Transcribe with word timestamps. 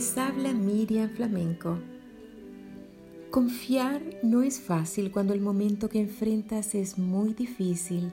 María 0.00 1.02
en 1.02 1.10
flamenco. 1.10 1.78
Confiar 3.30 4.00
no 4.22 4.42
es 4.42 4.58
fácil 4.58 5.12
cuando 5.12 5.34
el 5.34 5.42
momento 5.42 5.90
que 5.90 6.00
enfrentas 6.00 6.74
es 6.74 6.96
muy 6.96 7.34
difícil, 7.34 8.10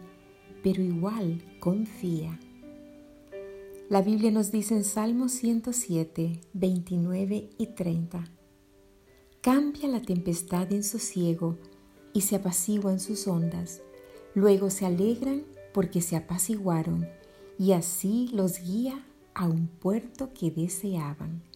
pero 0.61 0.83
igual 0.83 1.41
confía. 1.61 2.37
La 3.89 4.01
Biblia 4.01 4.31
nos 4.31 4.51
dice 4.51 4.75
en 4.75 4.83
Salmo 4.83 5.29
107, 5.29 6.41
29 6.51 7.51
y 7.57 7.67
30. 7.67 8.25
Cambia 9.39 9.87
la 9.87 10.01
tempestad 10.01 10.69
en 10.73 10.83
sosiego 10.83 11.57
y 12.11 12.19
se 12.19 12.35
apaciguan 12.35 12.99
sus 12.99 13.27
ondas. 13.27 13.81
Luego 14.35 14.71
se 14.71 14.85
alegran 14.85 15.43
porque 15.73 16.01
se 16.01 16.17
apaciguaron 16.17 17.07
y 17.57 17.71
así 17.71 18.29
los 18.33 18.59
guía 18.59 19.05
a 19.33 19.47
un 19.47 19.67
puerto 19.67 20.33
que 20.33 20.51
deseaban. 20.51 21.46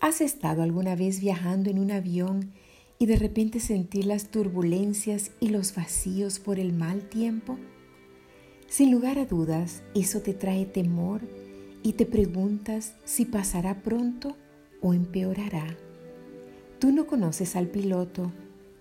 ¿Has 0.00 0.22
estado 0.22 0.62
alguna 0.62 0.96
vez 0.96 1.20
viajando 1.20 1.68
en 1.68 1.78
un 1.78 1.90
avión 1.90 2.52
y 2.98 3.04
de 3.04 3.16
repente 3.16 3.60
sentir 3.60 4.06
las 4.06 4.30
turbulencias 4.30 5.32
y 5.40 5.50
los 5.50 5.74
vacíos 5.74 6.38
por 6.38 6.58
el 6.58 6.72
mal 6.72 7.02
tiempo? 7.10 7.58
Sin 8.66 8.92
lugar 8.92 9.18
a 9.18 9.26
dudas, 9.26 9.82
eso 9.94 10.22
te 10.22 10.32
trae 10.32 10.64
temor 10.64 11.20
y 11.82 11.92
te 11.92 12.06
preguntas 12.06 12.94
si 13.04 13.26
pasará 13.26 13.82
pronto 13.82 14.38
o 14.80 14.94
empeorará. 14.94 15.76
Tú 16.78 16.92
no 16.92 17.06
conoces 17.06 17.54
al 17.54 17.66
piloto, 17.66 18.32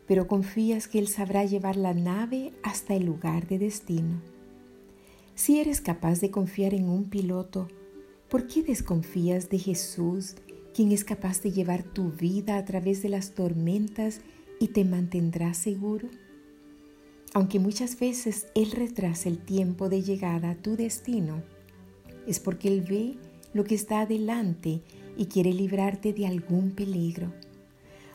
pero 0.08 0.26
confías 0.26 0.88
que 0.88 1.00
él 1.00 1.10
sabrá 1.10 1.44
llevar 1.44 1.76
la 1.76 1.94
nave 1.94 2.54
hasta 2.64 2.96
el 2.96 3.06
lugar 3.06 3.46
de 3.46 3.60
destino. 3.60 4.22
Si 5.36 5.60
eres 5.60 5.82
capaz 5.82 6.22
de 6.22 6.32
confiar 6.32 6.74
en 6.74 6.88
un 6.88 7.10
piloto, 7.10 7.68
¿por 8.30 8.48
qué 8.48 8.64
desconfías 8.64 9.50
de 9.50 9.60
Jesús 9.60 10.36
quien 10.74 10.92
es 10.92 11.04
capaz 11.04 11.42
de 11.42 11.52
llevar 11.52 11.84
tu 11.84 12.12
vida 12.12 12.58
a 12.58 12.66
través 12.66 13.02
de 13.02 13.10
las 13.10 13.32
tormentas 13.32 14.22
y 14.60 14.70
te 14.70 14.86
mantendrá 14.86 15.54
seguro? 15.54 16.08
Aunque 17.34 17.60
muchas 17.60 18.00
veces 18.00 18.48
Él 18.56 18.72
retrasa 18.72 19.30
el 19.30 19.38
tiempo 19.38 19.90
de 19.90 20.02
llegada 20.02 20.52
a 20.52 20.56
tu 20.56 20.76
destino, 20.76 21.44
es 22.28 22.40
porque 22.40 22.68
Él 22.68 22.82
ve 22.82 23.18
lo 23.54 23.64
que 23.64 23.76
está 23.76 24.02
adelante 24.02 24.82
y 25.18 25.26
quiere 25.26 25.54
librarte 25.54 26.14
de 26.14 26.28
algún 26.28 26.72
peligro. 26.72 27.32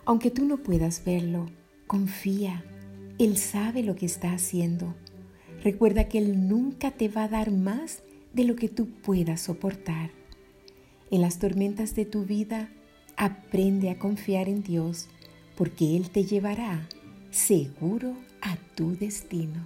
Aunque 0.04 0.30
tú 0.30 0.44
no 0.44 0.58
puedas 0.58 1.04
verlo, 1.04 1.46
confía. 1.86 2.64
Él 3.18 3.36
sabe 3.36 3.82
lo 3.82 3.94
que 3.94 4.06
está 4.06 4.32
haciendo. 4.32 4.94
Recuerda 5.62 6.08
que 6.08 6.18
Él 6.18 6.48
nunca 6.48 6.90
te 6.90 7.08
va 7.08 7.24
a 7.24 7.28
dar 7.28 7.50
más 7.50 8.02
de 8.32 8.44
lo 8.44 8.56
que 8.56 8.68
tú 8.68 8.88
puedas 8.88 9.40
soportar. 9.40 10.10
En 11.14 11.20
las 11.20 11.38
tormentas 11.38 11.94
de 11.94 12.06
tu 12.06 12.24
vida, 12.24 12.68
aprende 13.16 13.88
a 13.88 14.00
confiar 14.00 14.48
en 14.48 14.64
Dios, 14.64 15.06
porque 15.54 15.96
Él 15.96 16.10
te 16.10 16.24
llevará 16.24 16.88
seguro 17.30 18.16
a 18.42 18.56
tu 18.74 18.96
destino. 18.96 19.64